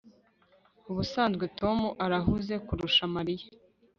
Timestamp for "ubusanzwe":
0.89-1.45